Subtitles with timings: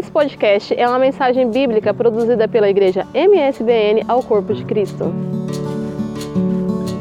[0.00, 5.04] Esse podcast é uma mensagem bíblica produzida pela igreja MSBN ao Corpo de Cristo.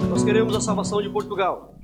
[0.10, 1.76] Nós queremos a salvação de Portugal.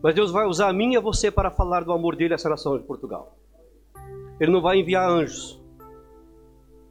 [0.00, 2.36] Mas Deus vai usar a mim e a você para falar do amor dele a
[2.36, 3.36] essa nação de Portugal.
[4.38, 5.60] Ele não vai enviar anjos.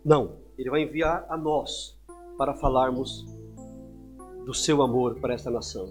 [0.04, 1.98] Não, ele vai enviar a nós
[2.38, 3.26] para falarmos
[4.46, 5.90] do seu amor para esta nação.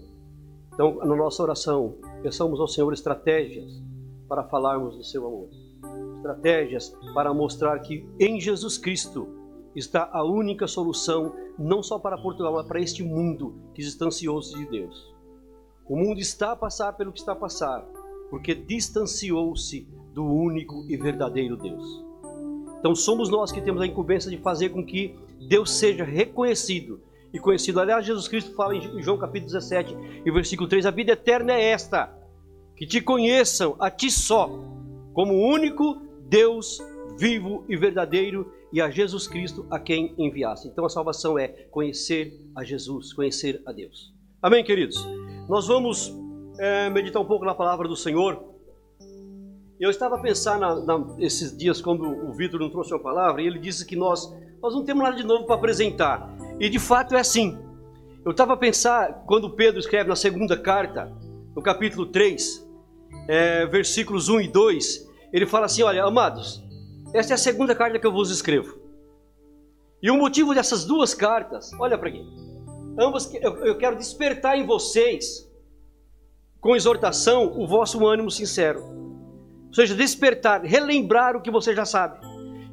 [0.75, 3.83] Então, na nossa oração, peçamos ao Senhor estratégias
[4.29, 5.62] para falarmos do seu amor.
[6.23, 9.29] Estratégias para mostrar que em Jesus Cristo
[9.75, 14.65] está a única solução, não só para Portugal, mas para este mundo que distanciou-se de
[14.67, 15.13] Deus.
[15.85, 17.85] O mundo está a passar pelo que está a passar,
[18.31, 22.05] porque distanciou-se do único e verdadeiro Deus.
[22.79, 25.19] Então somos nós que temos a incumbência de fazer com que
[25.49, 27.01] Deus seja reconhecido
[27.33, 27.81] e conhecido.
[27.81, 31.71] Aliás, Jesus Cristo fala em João capítulo 17, e versículo 3: A vida eterna é
[31.71, 32.17] esta,
[32.77, 34.49] que te conheçam a ti só,
[35.13, 36.01] como único
[36.33, 36.79] Deus
[37.19, 40.67] vivo e verdadeiro, e a Jesus Cristo a quem enviaste.
[40.67, 44.15] Então a salvação é conhecer a Jesus, conhecer a Deus.
[44.41, 44.97] Amém, queridos?
[45.47, 46.11] Nós vamos
[46.59, 48.43] é, meditar um pouco na palavra do Senhor.
[49.79, 53.43] Eu estava a pensar na, na, esses dias quando o Vitor não trouxe a palavra
[53.43, 56.35] e ele disse que nós, nós não temos nada de novo para apresentar.
[56.59, 57.59] E de fato é assim.
[58.25, 61.13] Eu estava a pensar quando Pedro escreve na segunda carta,
[61.55, 62.67] no capítulo 3,
[63.29, 66.63] é, versículos 1 e 2, ele fala assim: Olha, amados,
[67.15, 68.81] esta é a segunda carta que eu vos escrevo.
[70.03, 72.25] E o motivo dessas duas cartas, olha para aqui,
[72.99, 75.49] ambas eu quero despertar em vocês,
[76.61, 78.83] com exortação, o vosso ânimo sincero.
[79.69, 82.19] Ou seja, despertar, relembrar o que você já sabe.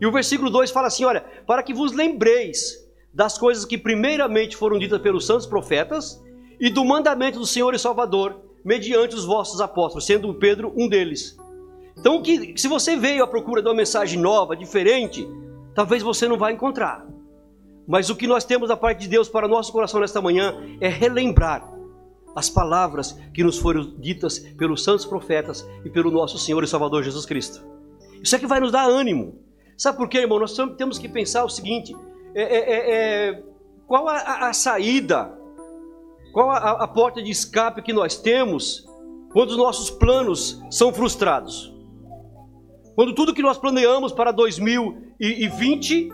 [0.01, 4.55] E o versículo 2 fala assim: Olha, para que vos lembreis das coisas que primeiramente
[4.55, 6.21] foram ditas pelos santos profetas
[6.59, 11.37] e do mandamento do Senhor e Salvador, mediante os vossos apóstolos, sendo Pedro um deles.
[11.99, 15.27] Então, que, se você veio à procura de uma mensagem nova, diferente,
[15.75, 17.05] talvez você não vá encontrar.
[17.85, 20.87] Mas o que nós temos da parte de Deus para nosso coração nesta manhã é
[20.87, 21.67] relembrar
[22.35, 27.03] as palavras que nos foram ditas pelos santos profetas e pelo nosso Senhor e Salvador
[27.03, 27.61] Jesus Cristo.
[28.21, 29.39] Isso é que vai nos dar ânimo.
[29.77, 30.39] Sabe por quê, irmão?
[30.39, 31.95] Nós temos que pensar o seguinte:
[32.33, 33.43] é, é, é, é,
[33.87, 35.33] qual a, a, saída,
[36.31, 38.85] qual a, a porta de escape que nós temos
[39.33, 41.78] quando os nossos planos são frustrados?
[42.99, 46.09] Quando tudo que nós planeamos para 2020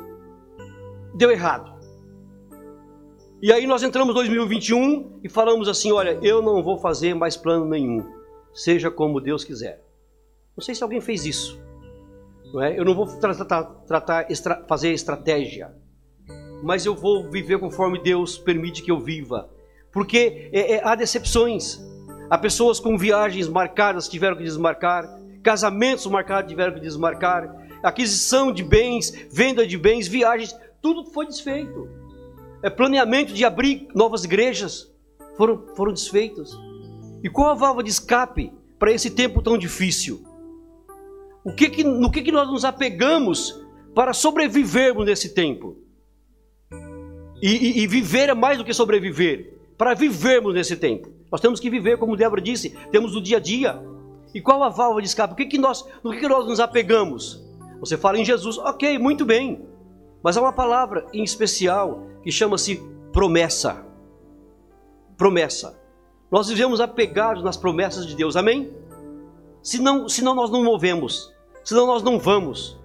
[1.16, 1.74] deu errado.
[3.42, 7.36] E aí nós entramos em 2021 e falamos assim: olha, eu não vou fazer mais
[7.36, 8.06] plano nenhum,
[8.54, 9.84] seja como Deus quiser.
[10.56, 11.60] Não sei se alguém fez isso.
[12.54, 12.78] Não é?
[12.80, 15.74] Eu não vou tratar, tratar estra, fazer estratégia
[16.62, 19.50] mas eu vou viver conforme Deus permite que eu viva.
[19.92, 21.84] Porque é, é, há decepções.
[22.30, 28.64] Há pessoas com viagens marcadas tiveram que desmarcar, casamentos marcados tiveram que desmarcar, aquisição de
[28.64, 31.88] bens, venda de bens, viagens, tudo foi desfeito.
[32.64, 34.92] É planeamento de abrir novas igrejas
[35.38, 36.60] foram, foram desfeitos.
[37.24, 40.24] E qual a válvula de escape para esse tempo tão difícil?
[41.44, 43.64] O que que, no que, que nós nos apegamos
[43.94, 45.78] para sobrevivermos nesse tempo?
[47.40, 49.54] E, e, e viver é mais do que sobreviver.
[49.78, 53.40] Para vivermos nesse tempo, nós temos que viver, como Débora disse, temos o dia a
[53.40, 53.80] dia.
[54.36, 55.34] E qual a válvula de escape?
[55.34, 57.42] O que, que nós, no que, que nós nos apegamos?
[57.80, 59.66] Você fala em Jesus, ok, muito bem.
[60.22, 63.86] Mas há uma palavra em especial que chama-se promessa.
[65.16, 65.80] Promessa.
[66.30, 68.74] Nós vivemos apegados nas promessas de Deus, amém?
[69.64, 72.78] Senão, senão nós não movemos, senão nós não vamos.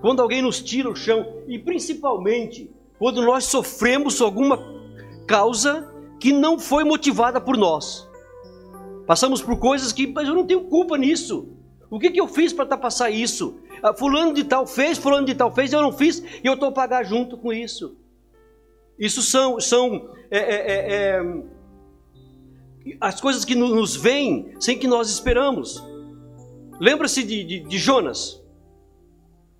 [0.00, 4.56] Quando alguém nos tira o chão, e principalmente quando nós sofremos alguma
[5.26, 8.08] causa que não foi motivada por nós.
[9.12, 11.54] Passamos por coisas que, mas eu não tenho culpa nisso.
[11.90, 13.60] O que, que eu fiz para passar isso?
[13.82, 16.70] Ah, fulano de tal fez, fulano de tal fez, eu não fiz e eu estou
[16.70, 17.94] a pagar junto com isso.
[18.98, 25.10] Isso são, são é, é, é, é as coisas que nos vêm sem que nós
[25.10, 25.84] esperamos.
[26.80, 28.42] Lembra-se de, de, de Jonas.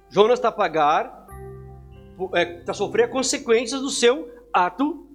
[0.08, 1.26] Jonas está a pagar
[2.32, 5.06] é, tá sofrer consequências do seu ato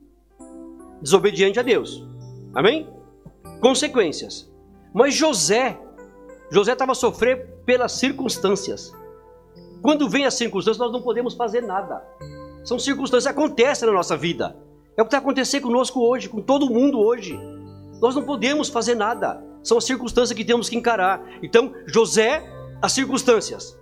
[1.01, 2.05] desobediente a Deus.
[2.53, 2.96] Amém?
[3.59, 4.51] Consequências.
[4.93, 5.79] Mas José,
[6.49, 8.93] José estava a sofrer pelas circunstâncias.
[9.81, 12.03] Quando vem as circunstâncias, nós não podemos fazer nada.
[12.63, 14.55] São circunstâncias que acontecem na nossa vida.
[14.97, 17.39] É o que está acontecendo conosco hoje, com todo mundo hoje.
[18.01, 19.43] Nós não podemos fazer nada.
[19.63, 21.21] São as circunstâncias que temos que encarar.
[21.41, 22.43] Então, José,
[22.81, 23.79] as circunstâncias.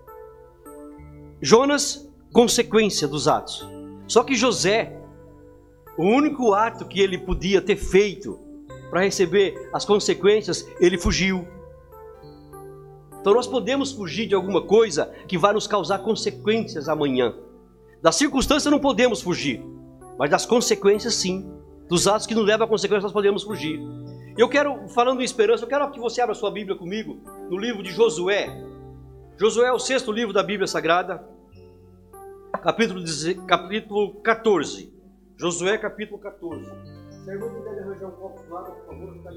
[1.42, 3.68] Jonas, consequência dos atos.
[4.08, 5.00] Só que José,
[5.98, 8.40] o único ato que ele podia ter feito
[8.96, 11.46] para receber as consequências, ele fugiu.
[13.20, 17.36] Então nós podemos fugir de alguma coisa que vai nos causar consequências amanhã.
[18.02, 19.62] Das circunstâncias não podemos fugir,
[20.18, 21.46] mas das consequências sim.
[21.90, 23.82] Dos atos que nos levam a consequências nós podemos fugir.
[24.38, 27.20] Eu quero, falando em esperança, eu quero que você abra sua Bíblia comigo
[27.50, 28.48] no livro de Josué.
[29.38, 31.22] Josué é o sexto livro da Bíblia Sagrada,
[32.64, 33.04] capítulo,
[33.46, 34.90] capítulo 14.
[35.36, 36.95] Josué, capítulo 14.
[37.26, 39.32] Se irmã puder arranjar um copo d'água, por favor, está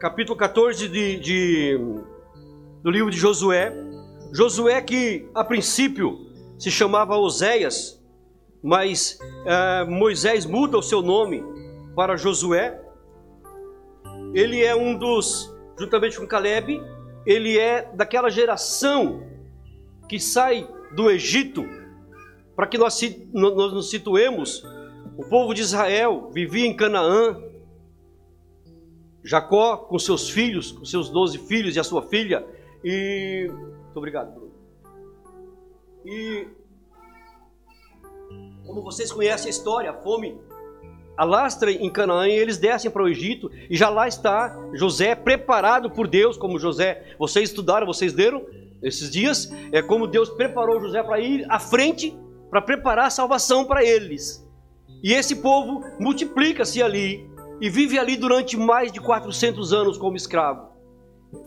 [0.00, 1.78] Capítulo 14 de, de,
[2.82, 3.72] do livro de Josué.
[4.32, 6.18] Josué que, a princípio,
[6.58, 8.02] se chamava Oséias,
[8.60, 11.44] mas é, Moisés muda o seu nome
[11.94, 12.82] para Josué.
[14.34, 16.82] Ele é um dos, juntamente com Caleb,
[17.24, 19.22] ele é daquela geração
[20.08, 21.64] que sai do Egito,
[22.60, 23.00] para que nós,
[23.32, 24.62] nós nos situemos.
[25.16, 27.42] O povo de Israel vivia em Canaã.
[29.24, 32.44] Jacó com seus filhos, com seus doze filhos e a sua filha.
[32.84, 33.48] E.
[33.50, 34.52] Muito obrigado, Bruno.
[36.04, 36.48] E
[38.66, 40.38] como vocês conhecem a história, a fome
[41.16, 45.90] alastra em Canaã e eles descem para o Egito e já lá está José preparado
[45.90, 48.44] por Deus, como José, vocês estudaram, vocês leram
[48.82, 52.14] esses dias, é como Deus preparou José para ir à frente
[52.50, 54.46] para preparar salvação para eles.
[55.02, 57.30] E esse povo multiplica-se ali
[57.60, 60.68] e vive ali durante mais de 400 anos como escravo.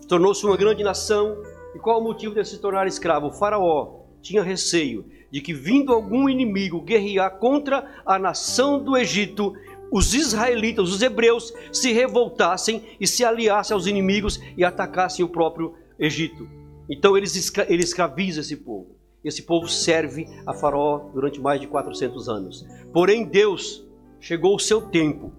[0.08, 1.36] Tornou-se uma grande nação.
[1.76, 3.28] E qual o motivo de se tornar escravo?
[3.28, 9.54] O faraó tinha receio de que, vindo algum inimigo guerrear contra a nação do Egito,
[9.92, 15.76] os israelitas, os hebreus, se revoltassem e se aliassem aos inimigos e atacassem o próprio
[16.00, 16.48] Egito.
[16.90, 18.96] Então ele escraviza esse povo.
[19.24, 22.66] Esse povo serve a Faraó durante mais de 400 anos.
[22.92, 23.88] Porém, Deus
[24.20, 25.32] chegou o seu tempo.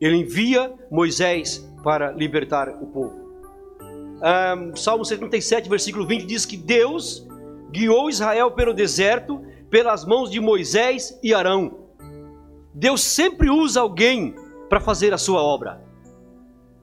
[0.00, 3.24] Ele envia Moisés para libertar o povo.
[4.24, 7.26] Um, Salmo 77, versículo 20 diz que Deus
[7.70, 11.78] guiou Israel pelo deserto pelas mãos de Moisés e Arão.
[12.72, 14.34] Deus sempre usa alguém
[14.68, 15.82] para fazer a sua obra.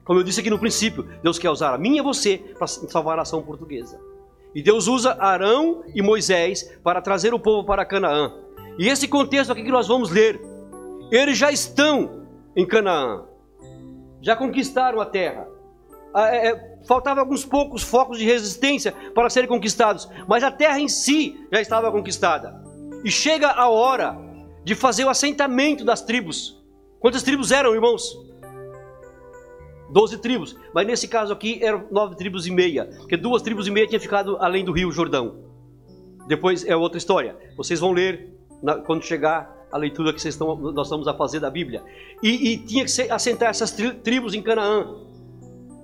[0.04, 3.14] Como eu disse aqui no princípio, Deus quer usar a mim e você para salvar
[3.14, 3.98] a nação portuguesa.
[4.54, 8.32] E Deus usa Arão e Moisés para trazer o povo para Canaã.
[8.78, 10.40] E esse contexto aqui que nós vamos ler,
[11.10, 12.26] eles já estão
[12.56, 13.24] em Canaã,
[14.20, 15.46] já conquistaram a terra.
[16.14, 20.78] Ah, é, é, faltava alguns poucos focos de resistência para serem conquistados, mas a terra
[20.78, 22.62] em si já estava conquistada.
[23.04, 24.16] E chega a hora
[24.64, 26.62] de fazer o assentamento das tribos.
[27.00, 28.16] Quantas tribos eram, irmãos?
[29.92, 33.70] Doze tribos, mas nesse caso aqui eram nove tribos e meia, porque duas tribos e
[33.70, 35.44] meia tinham ficado além do rio Jordão.
[36.26, 37.36] Depois é outra história.
[37.58, 41.50] Vocês vão ler na, quando chegar a leitura que estão, nós estamos a fazer da
[41.50, 41.82] Bíblia.
[42.22, 44.96] E, e tinha que assentar essas tribos em Canaã.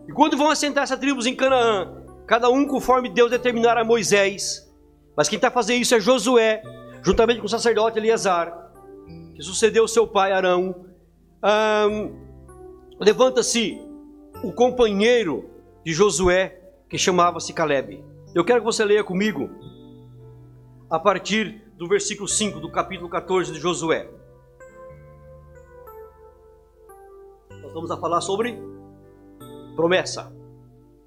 [0.09, 4.67] E quando vão assentar essas tribos em Canaã, cada um conforme Deus determinar a Moisés,
[5.15, 6.63] mas quem está fazendo isso é Josué,
[7.03, 8.71] juntamente com o sacerdote Eleazar,
[9.35, 10.87] que sucedeu seu pai Arão.
[12.99, 13.88] Levanta-se
[14.43, 15.51] o companheiro
[15.85, 18.05] de Josué, que chamava-se Caleb.
[18.35, 19.51] Eu quero que você leia comigo,
[20.89, 24.09] a partir do versículo 5 do capítulo 14 de Josué.
[27.63, 28.59] Nós vamos a falar sobre
[29.75, 30.33] promessa.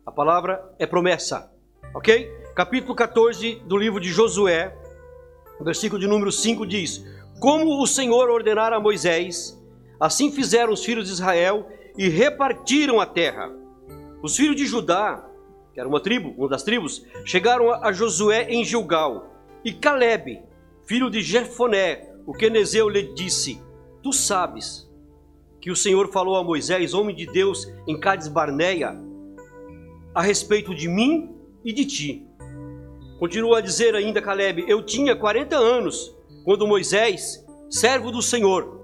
[0.05, 1.51] A palavra é promessa,
[1.95, 2.29] ok?
[2.53, 4.77] Capítulo 14 do livro de Josué,
[5.63, 7.03] versículo de número 5 diz:
[7.39, 9.57] Como o Senhor ordenara a Moisés,
[9.99, 11.67] assim fizeram os filhos de Israel
[11.97, 13.51] e repartiram a terra.
[14.21, 15.27] Os filhos de Judá,
[15.73, 19.31] que era uma tribo, uma das tribos, chegaram a Josué em Gilgal.
[19.63, 20.41] E Caleb,
[20.85, 23.61] filho de Jefoné, o quenezeu, lhe disse:
[24.01, 24.89] Tu sabes
[25.59, 28.99] que o Senhor falou a Moisés, homem de Deus, em Cades Barneia,
[30.13, 32.27] a respeito de mim e de ti.
[33.19, 38.80] Continua a dizer ainda Caleb: Eu tinha 40 anos quando Moisés, servo do Senhor,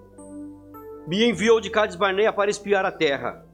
[1.08, 3.46] me enviou de Cades Barneia para espiar a terra.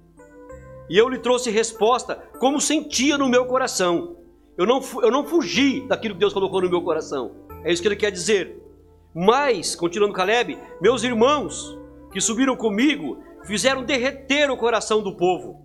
[0.89, 4.17] E eu lhe trouxe resposta como sentia no meu coração.
[4.57, 7.35] Eu não, eu não fugi daquilo que Deus colocou no meu coração.
[7.63, 8.61] É isso que ele quer dizer.
[9.15, 11.77] Mas, continuando Caleb, meus irmãos,
[12.11, 15.61] que subiram comigo fizeram derreter o coração do povo.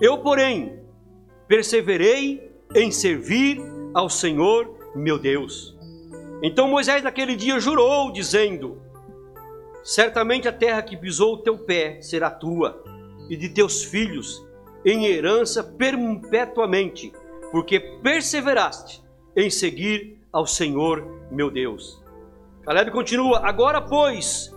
[0.00, 0.80] Eu, porém,
[1.46, 3.60] perseverei em servir
[3.94, 5.76] ao Senhor meu Deus.
[6.42, 8.80] Então Moisés naquele dia jurou, dizendo:
[9.88, 12.84] Certamente a terra que pisou o teu pé será tua,
[13.30, 14.46] e de teus filhos
[14.84, 17.10] em herança perpetuamente,
[17.50, 19.02] porque perseveraste
[19.34, 22.04] em seguir ao Senhor meu Deus.
[22.66, 24.54] Caleb continua: Agora, pois,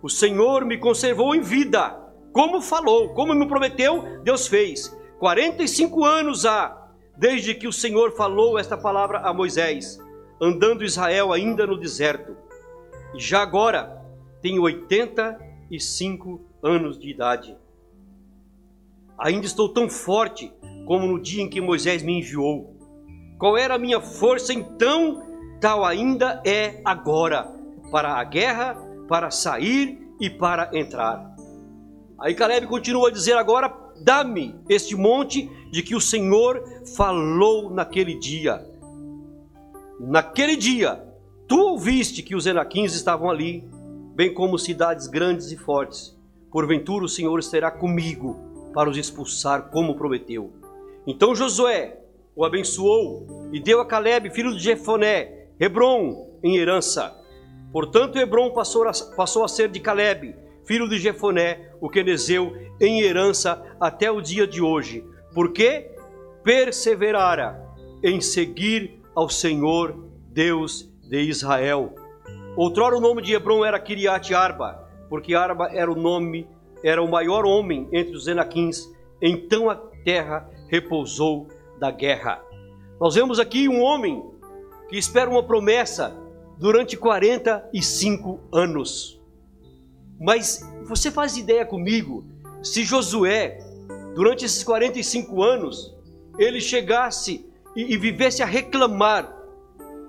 [0.00, 2.00] o Senhor me conservou em vida,
[2.32, 4.96] como falou, como me prometeu, Deus fez.
[5.18, 9.98] 45 anos há desde que o Senhor falou esta palavra a Moisés,
[10.40, 12.34] andando Israel ainda no deserto.
[13.14, 14.02] Já agora
[14.44, 17.56] tenho 85 anos de idade.
[19.18, 20.52] Ainda estou tão forte
[20.84, 22.76] como no dia em que Moisés me enviou.
[23.38, 25.22] Qual era a minha força então?
[25.62, 27.56] Tal ainda é agora,
[27.90, 28.74] para a guerra,
[29.08, 31.34] para sair e para entrar.
[32.20, 36.62] Aí Caleb continua a dizer agora: dá-me este monte de que o Senhor
[36.94, 38.62] falou naquele dia.
[39.98, 41.02] Naquele dia,
[41.48, 43.66] tu ouviste que os Enaquins estavam ali,
[44.14, 46.16] bem como cidades grandes e fortes.
[46.50, 48.38] Porventura o Senhor estará comigo
[48.72, 50.52] para os expulsar, como prometeu.
[51.06, 51.98] Então Josué
[52.36, 57.14] o abençoou e deu a Caleb, filho de Jefoné, Hebron em herança.
[57.72, 63.00] Portanto, Hebron passou a, passou a ser de Caleb, filho de Jefoné, o quenezeu, em
[63.00, 65.90] herança até o dia de hoje, porque
[66.42, 67.64] perseverara
[68.02, 71.94] em seguir ao Senhor Deus de Israel.
[72.56, 76.46] Outrora o nome de Hebron era Kiriat Arba, porque Arba era o nome,
[76.84, 78.88] era o maior homem entre os Enaquins.
[79.20, 81.48] Então a terra repousou
[81.80, 82.40] da guerra.
[83.00, 84.22] Nós vemos aqui um homem
[84.88, 86.16] que espera uma promessa
[86.56, 89.20] durante 45 anos.
[90.20, 92.24] Mas você faz ideia comigo,
[92.62, 93.58] se Josué,
[94.14, 95.92] durante esses 45 anos,
[96.38, 99.36] ele chegasse e, e vivesse a reclamar: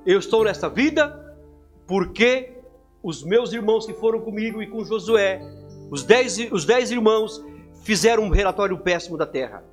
[0.05, 1.24] Eu estou nesta vida
[1.87, 2.53] porque
[3.03, 5.41] os meus irmãos que foram comigo e com Josué,
[5.91, 7.43] os dez, os dez irmãos,
[7.83, 9.63] fizeram um relatório péssimo da terra.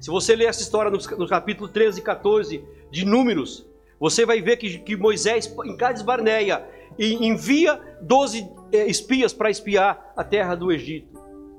[0.00, 3.66] Se você ler essa história no, no capítulo 13 e 14 de Números,
[3.98, 6.66] você vai ver que, que Moisés, em Cades Barneia,
[6.98, 11.16] envia 12 eh, espias para espiar a terra do Egito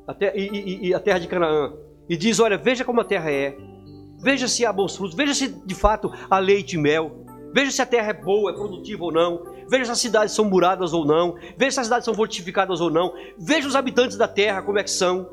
[0.07, 1.73] a e, e, e a terra de Canaã.
[2.07, 3.57] E diz: Olha, veja como a terra é.
[4.19, 5.15] Veja se há bons frutos.
[5.15, 7.25] Veja se de fato há leite e mel.
[7.57, 9.41] Veja se a terra é boa, é produtiva ou não.
[9.67, 11.33] Veja se as cidades são muradas ou não.
[11.57, 13.15] Veja se as cidades são fortificadas ou não.
[13.35, 15.27] Veja os habitantes da terra como é que são.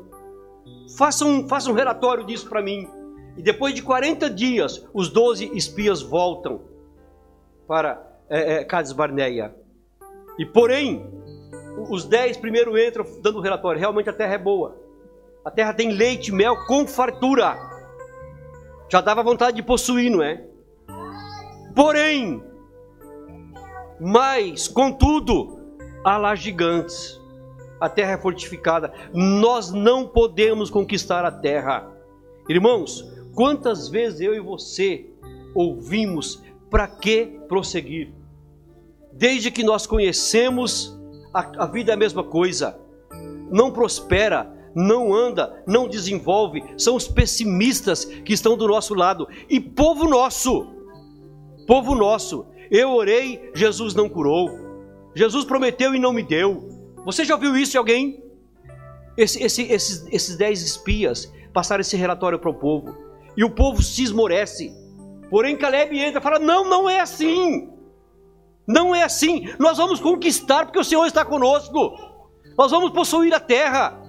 [0.97, 2.89] Faça um, faça um relatório disso para mim.
[3.37, 6.61] E depois de 40 dias, os 12 espias voltam
[7.67, 9.55] para é, é, Cades Barneia.
[10.39, 11.07] E porém,
[11.91, 13.79] os 10 primeiro entram dando o relatório.
[13.79, 14.75] Realmente a terra é boa.
[15.45, 17.55] A terra tem leite mel com fartura.
[18.89, 20.54] Já dava vontade de possuir, não é?
[21.75, 22.41] Porém,
[23.99, 25.59] mas, contudo,
[26.03, 27.19] há lá gigantes.
[27.79, 28.93] A terra é fortificada.
[29.13, 31.89] Nós não podemos conquistar a terra.
[32.49, 35.05] Irmãos, quantas vezes eu e você
[35.53, 38.13] ouvimos para que prosseguir?
[39.11, 40.97] Desde que nós conhecemos,
[41.33, 42.77] a, a vida é a mesma coisa.
[43.49, 46.63] Não prospera, não anda, não desenvolve.
[46.77, 49.27] São os pessimistas que estão do nosso lado.
[49.49, 50.74] E povo nosso,
[51.65, 54.49] povo nosso, eu orei, Jesus não curou.
[55.15, 56.69] Jesus prometeu e não me deu.
[57.05, 58.23] Você já ouviu isso de alguém?
[59.17, 62.97] Esse, esse, esses, esses dez espias passaram esse relatório para o povo.
[63.37, 64.73] E o povo se esmorece.
[65.29, 67.69] Porém, Caleb entra e fala: Não, não é assim.
[68.67, 69.47] Não é assim.
[69.59, 71.97] Nós vamos conquistar porque o Senhor está conosco.
[72.57, 74.01] Nós vamos possuir a terra.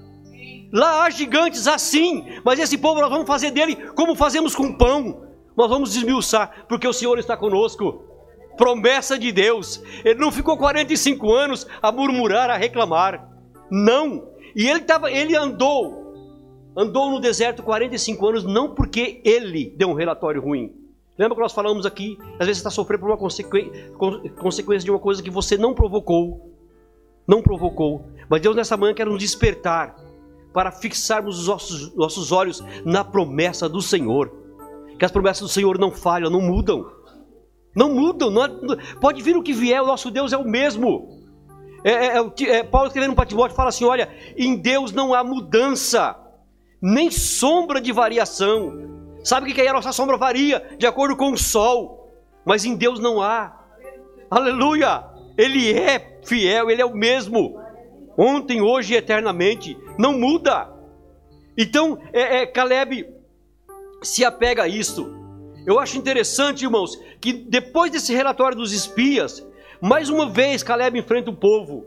[0.72, 5.22] Lá há gigantes assim, mas esse povo nós vamos fazer dele como fazemos com pão.
[5.56, 8.04] Nós vamos desmiuçar porque o Senhor está conosco.
[8.56, 9.82] Promessa de Deus.
[10.04, 13.28] Ele não ficou 45 anos a murmurar, a reclamar.
[13.70, 14.28] Não.
[14.54, 16.04] E ele tava, ele andou
[16.78, 20.86] andou no deserto 45 anos não porque ele deu um relatório ruim
[21.18, 22.18] Lembra que nós falamos aqui?
[22.38, 26.52] Às vezes você está sofrendo por uma consequência de uma coisa que você não provocou.
[27.26, 28.04] Não provocou.
[28.28, 29.96] Mas Deus nessa manhã quer nos despertar
[30.52, 34.30] para fixarmos os nossos, nossos olhos na promessa do Senhor.
[34.98, 36.90] Que as promessas do Senhor não falham, não mudam.
[37.74, 38.30] Não mudam.
[38.30, 41.26] Não, pode vir o que vier, o nosso Deus é o mesmo.
[41.84, 45.22] É, é, é, é Paulo escrevendo no Timóteo fala assim: olha, em Deus não há
[45.22, 46.16] mudança,
[46.80, 48.96] nem sombra de variação.
[49.22, 52.10] Sabe o que é a nossa sombra varia de acordo com o sol,
[52.44, 53.60] mas em Deus não há.
[54.30, 55.04] Aleluia!
[55.36, 57.60] Ele é fiel, ele é o mesmo.
[58.16, 59.76] Ontem, hoje e eternamente.
[59.98, 60.72] Não muda.
[61.56, 63.06] Então, é, é, Caleb
[64.02, 65.12] se apega a isso.
[65.66, 69.44] Eu acho interessante, irmãos, que depois desse relatório dos espias,
[69.80, 71.86] mais uma vez Caleb enfrenta o povo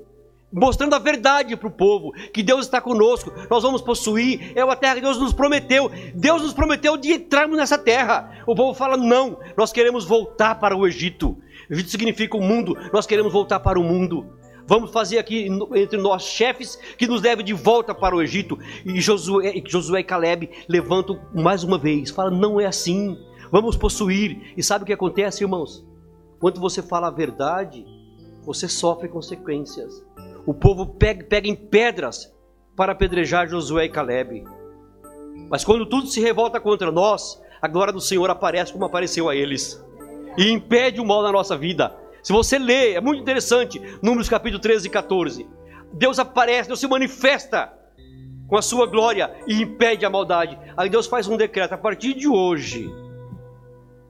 [0.52, 4.76] mostrando a verdade para o povo, que Deus está conosco, nós vamos possuir, é uma
[4.76, 8.44] terra que Deus nos prometeu, Deus nos prometeu de entrarmos nessa terra.
[8.48, 11.38] O povo fala: não, nós queremos voltar para o Egito.
[11.70, 14.39] Egito significa o mundo, nós queremos voltar para o mundo.
[14.70, 18.56] Vamos fazer aqui entre nós chefes que nos leve de volta para o Egito.
[18.86, 22.12] E Josué, Josué e Caleb levantam mais uma vez.
[22.12, 23.18] Fala, não é assim.
[23.52, 24.54] Vamos possuir.
[24.56, 25.84] E sabe o que acontece, irmãos?
[26.40, 27.84] Quando você fala a verdade,
[28.46, 30.06] você sofre consequências.
[30.46, 32.32] O povo pega, pega em pedras
[32.76, 34.44] para apedrejar Josué e Caleb.
[35.50, 39.36] Mas quando tudo se revolta contra nós, a glória do Senhor aparece como apareceu a
[39.36, 39.84] eles
[40.38, 41.98] e impede o mal na nossa vida.
[42.30, 45.48] Se você lê, é muito interessante, Números capítulo 13 e 14.
[45.94, 47.74] Deus aparece, Deus se manifesta
[48.48, 50.56] com a sua glória e impede a maldade.
[50.78, 52.88] Aí Deus faz um decreto: a partir de hoje,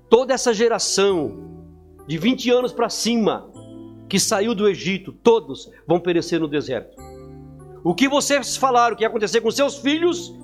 [0.09, 1.63] toda essa geração
[2.09, 3.49] de 20 anos para cima
[4.09, 7.01] que saiu do Egito, todos vão perecer no deserto.
[7.85, 10.35] O que vocês falaram que ia acontecer com seus filhos,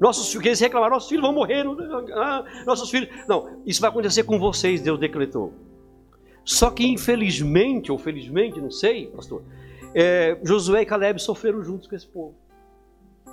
[0.00, 1.66] nossos filhos, eles reclamaram, nossos filhos vão morrer,
[2.14, 3.10] ah, nossos filhos.
[3.28, 5.67] Não, isso vai acontecer com vocês, Deus decretou.
[6.48, 9.42] Só que infelizmente, ou felizmente, não sei, pastor,
[9.94, 12.34] é, Josué e Caleb sofreram juntos com esse povo.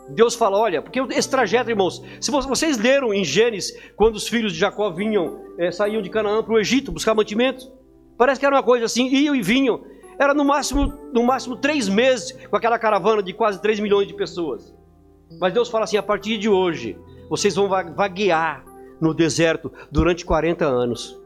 [0.09, 4.51] Deus fala, olha, porque esse trajeto, irmãos, se vocês leram em Gênesis, quando os filhos
[4.51, 7.71] de Jacó vinham, é, saíam de Canaã para o Egito buscar mantimento,
[8.17, 9.85] parece que era uma coisa assim, iam e vinham,
[10.19, 14.13] era no máximo, no máximo três meses com aquela caravana de quase 3 milhões de
[14.13, 14.75] pessoas.
[15.39, 16.97] Mas Deus fala assim: a partir de hoje,
[17.29, 18.65] vocês vão vaguear
[18.99, 21.17] no deserto durante 40 anos.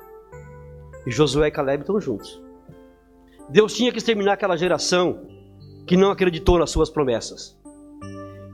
[1.10, 2.40] E Josué e Caleb estão juntos.
[3.50, 5.26] Deus tinha que exterminar aquela geração
[5.88, 7.60] que não acreditou nas suas promessas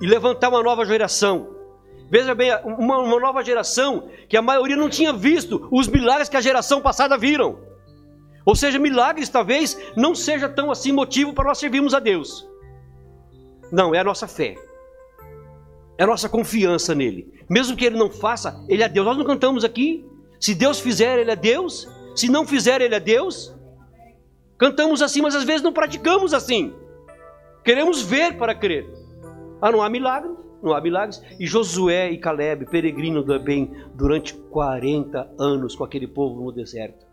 [0.02, 1.54] e levantar uma nova geração.
[2.10, 6.38] Veja bem, uma, uma nova geração que a maioria não tinha visto os milagres que
[6.38, 7.60] a geração passada viram.
[8.46, 12.48] Ou seja, milagres talvez não seja tão assim motivo para nós servirmos a Deus.
[13.70, 14.56] Não, é a nossa fé.
[15.98, 17.34] É a nossa confiança nele.
[17.50, 19.06] Mesmo que ele não faça, ele é Deus.
[19.06, 20.06] Nós não cantamos aqui.
[20.40, 21.94] Se Deus fizer, ele é Deus.
[22.16, 23.54] Se não fizer, ele é Deus.
[24.58, 26.74] Cantamos assim, mas às vezes não praticamos assim.
[27.64, 28.88] Queremos ver para crer.
[29.62, 30.32] Ah, não há milagre?
[30.64, 31.22] Não há milagres.
[31.40, 37.06] E Josué e Caleb, peregrino também, durante 40 anos com aquele povo no deserto.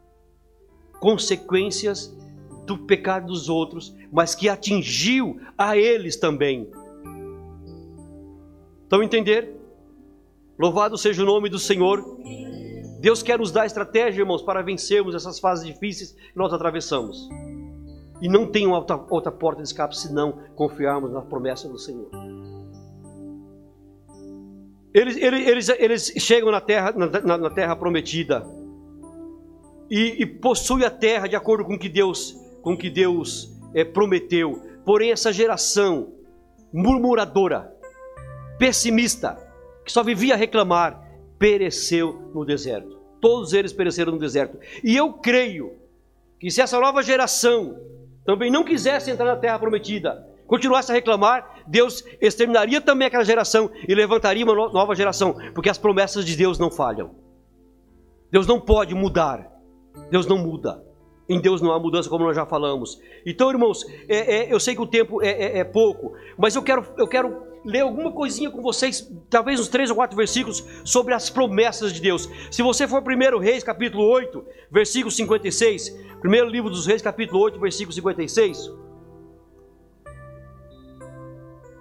[1.01, 2.17] Consequências
[2.65, 6.71] do pecado dos outros, mas que atingiu a eles também.
[8.85, 9.57] Estão entender?
[10.59, 12.19] Louvado seja o nome do Senhor.
[13.03, 17.29] Deus quer nos dar estratégia, irmãos, para vencermos essas fases difíceis que nós atravessamos.
[18.21, 22.09] E não tem outra, outra porta de escape senão confiarmos na promessa do Senhor.
[24.95, 28.47] Eles, eles, eles, eles chegam na terra, na, na terra prometida
[29.91, 34.63] e, e possuem a terra de acordo com que Deus, com que Deus é, prometeu.
[34.85, 36.13] Porém, essa geração
[36.73, 37.75] murmuradora,
[38.61, 39.37] pessimista,
[39.85, 41.03] que só vivia a reclamar,
[41.43, 43.01] pereceu no deserto.
[43.21, 44.57] Todos eles pereceram no deserto.
[44.85, 45.73] E eu creio
[46.39, 47.81] que se essa nova geração
[48.25, 53.69] também não quisesse entrar na terra prometida, continuasse a reclamar, Deus exterminaria também aquela geração
[53.89, 57.11] e levantaria uma nova geração, porque as promessas de Deus não falham.
[58.31, 59.51] Deus não pode mudar.
[60.13, 60.81] Deus não muda.
[61.29, 63.01] Em Deus não há mudança, como nós já falamos.
[63.27, 66.63] Então, irmãos, é, é, eu sei que o tempo é, é, é pouco, mas eu
[66.63, 71.15] quero, eu quero ler alguma coisinha com vocês, talvez uns três ou quatro versículos, sobre
[71.15, 72.29] as promessas de Deus.
[72.51, 77.61] Se você for 1 Reis, capítulo 8, versículo 56, primeiro livro dos Reis, capítulo 8,
[77.61, 78.71] versículo 56.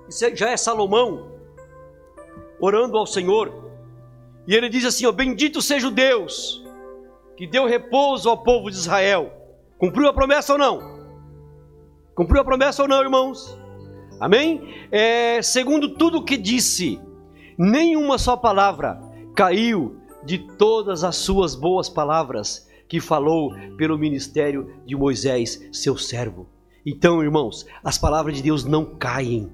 [0.10, 1.32] Isso já é Salomão
[2.60, 3.72] orando ao Senhor,
[4.48, 6.64] e ele diz assim: ó, Bendito seja o Deus
[7.36, 9.32] que deu repouso ao povo de Israel.
[9.80, 11.02] Cumpriu a promessa ou não?
[12.14, 13.58] Cumpriu a promessa ou não, irmãos?
[14.22, 14.62] Amém?
[14.92, 17.02] É, segundo tudo o que disse,
[17.58, 19.02] nenhuma só palavra
[19.36, 26.48] caiu de todas as suas boas palavras que falou pelo ministério de Moisés, seu servo.
[26.86, 29.50] Então, irmãos, as palavras de Deus não caem.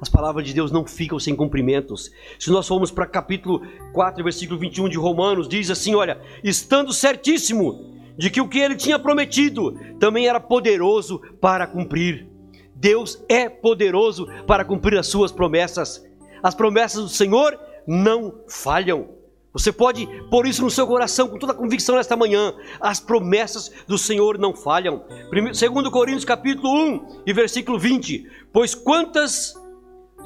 [0.00, 2.10] As palavras de Deus não ficam sem cumprimentos.
[2.40, 7.94] Se nós formos para capítulo 4, versículo 21 de Romanos, diz assim: Olha, estando certíssimo
[8.16, 12.37] de que o que ele tinha prometido também era poderoso para cumprir.
[12.80, 16.04] Deus é poderoso para cumprir as suas promessas.
[16.40, 19.16] As promessas do Senhor não falham.
[19.52, 22.54] Você pode pôr isso no seu coração com toda a convicção nesta manhã.
[22.80, 25.04] As promessas do Senhor não falham.
[25.52, 28.30] Segundo Coríntios capítulo 1 e versículo 20.
[28.52, 29.54] Pois quantas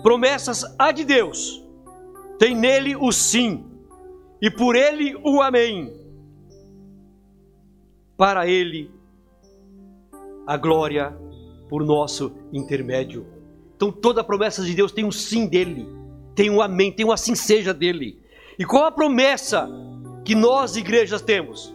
[0.03, 1.65] promessas há de Deus,
[2.39, 3.65] tem nele o sim,
[4.43, 5.91] e por ele o amém.
[8.17, 8.91] Para ele
[10.47, 11.22] a glória
[11.73, 13.25] por nosso intermédio.
[13.75, 15.89] Então toda promessa de Deus tem um sim dele,
[16.35, 18.21] tem um amém, tem um assim seja dele.
[18.59, 19.71] E qual a promessa
[20.23, 21.75] que nós, igrejas, temos?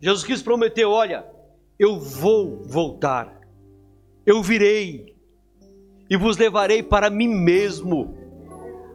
[0.00, 1.26] Jesus Cristo prometeu: olha,
[1.78, 3.44] eu vou voltar
[4.26, 5.14] eu virei
[6.08, 8.16] e vos levarei para mim mesmo.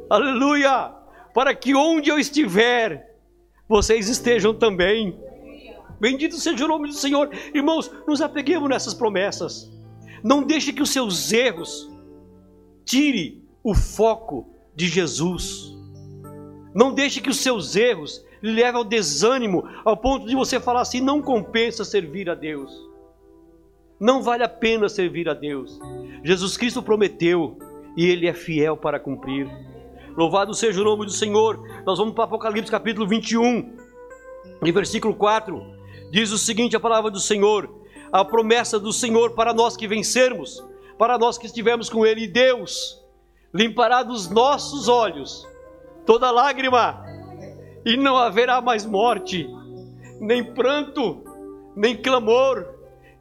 [0.09, 0.91] Aleluia!
[1.33, 3.15] Para que onde eu estiver,
[3.67, 5.19] vocês estejam também.
[5.99, 7.29] Bendito seja o nome do Senhor.
[7.53, 9.69] Irmãos, nos apeguemos nessas promessas.
[10.23, 11.89] Não deixe que os seus erros
[12.85, 15.75] tire o foco de Jesus.
[16.73, 20.81] Não deixe que os seus erros lhe levem ao desânimo, ao ponto de você falar
[20.81, 22.71] assim: não compensa servir a Deus.
[23.99, 25.77] Não vale a pena servir a Deus.
[26.23, 27.57] Jesus Cristo prometeu
[27.97, 29.49] e Ele é fiel para cumprir.
[30.15, 31.61] Louvado seja o nome do Senhor.
[31.85, 33.77] Nós vamos para Apocalipse capítulo 21,
[34.63, 35.78] em versículo 4.
[36.11, 37.69] Diz o seguinte: a palavra do Senhor,
[38.11, 40.63] a promessa do Senhor para nós que vencermos,
[40.97, 42.99] para nós que estivermos com Ele, Deus
[43.53, 45.47] limpará dos nossos olhos
[46.05, 47.03] toda lágrima,
[47.85, 49.47] e não haverá mais morte,
[50.19, 51.23] nem pranto,
[51.75, 52.67] nem clamor,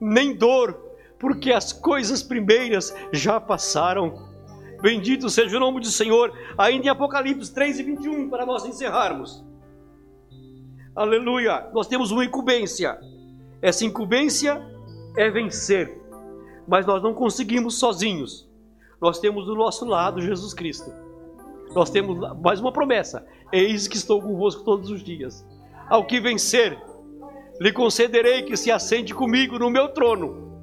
[0.00, 0.78] nem dor,
[1.18, 4.26] porque as coisas primeiras já passaram.
[4.80, 9.44] Bendito seja o nome do Senhor, ainda em Apocalipse 3 e 21, para nós encerrarmos.
[10.98, 11.70] Aleluia!
[11.72, 12.98] Nós temos uma incumbência.
[13.62, 14.60] Essa incumbência
[15.16, 16.00] é vencer,
[16.66, 18.48] mas nós não conseguimos sozinhos.
[19.00, 20.90] Nós temos do nosso lado Jesus Cristo
[21.74, 25.44] nós temos mais uma promessa: Eis que estou convosco todos os dias.
[25.88, 26.78] Ao que vencer,
[27.60, 30.60] lhe concederei que se assente comigo no meu trono,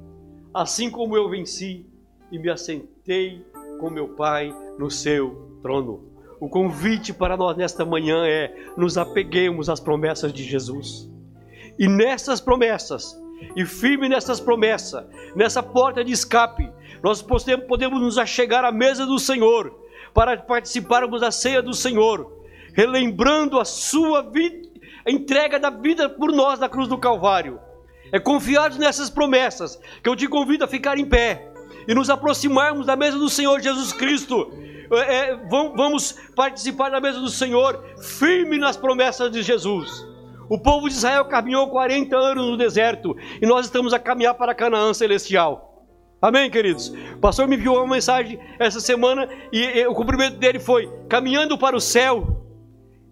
[0.52, 1.84] assim como eu venci
[2.30, 3.44] e me assentei
[3.80, 6.04] com meu Pai no seu trono.
[6.40, 11.10] O convite para nós nesta manhã é: nos apeguemos às promessas de Jesus.
[11.78, 13.18] E nessas promessas,
[13.54, 16.70] e firme nessas promessas, nessa porta de escape,
[17.02, 23.60] nós podemos nos achegar à mesa do Senhor para participarmos da ceia do Senhor, relembrando
[23.60, 24.68] a sua vida,
[25.06, 27.60] a entrega da vida por nós na cruz do Calvário.
[28.12, 31.48] É confiados nessas promessas que eu te convido a ficar em pé
[31.86, 34.50] e nos aproximarmos da mesa do Senhor Jesus Cristo.
[34.90, 40.06] É, é vamos participar da mesa do Senhor, firme nas promessas de Jesus.
[40.48, 44.54] O povo de Israel caminhou 40 anos no deserto e nós estamos a caminhar para
[44.54, 45.84] Canaã celestial.
[46.22, 46.88] Amém, queridos?
[47.14, 51.58] O pastor me enviou uma mensagem essa semana e, e o cumprimento dele foi caminhando
[51.58, 52.42] para o céu.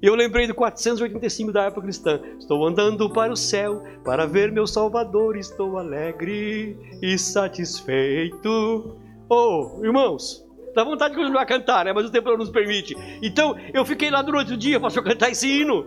[0.00, 2.20] Eu lembrei do 485 da época cristã.
[2.38, 5.36] Estou andando para o céu para ver meu Salvador.
[5.36, 8.96] Estou alegre e satisfeito.
[9.28, 10.43] Oh, irmãos,
[10.74, 11.92] dá vontade de continuar a cantar, né?
[11.92, 12.96] mas o tempo não nos permite.
[13.22, 15.86] Então eu fiquei lá durante o dia, pastor, cantar esse hino.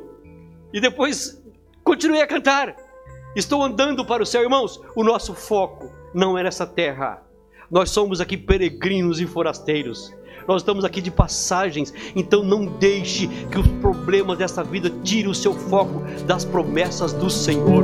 [0.74, 1.44] E depois
[1.84, 2.76] continuei a cantar.
[3.36, 4.82] Estou andando para o céu, irmãos.
[4.96, 7.22] O nosso foco não é nessa terra.
[7.70, 10.16] Nós somos aqui peregrinos e forasteiros.
[10.48, 15.36] Nós estamos aqui de passagens, então não deixe que os problemas dessa vida tirem o
[15.36, 17.84] seu foco das promessas do Senhor.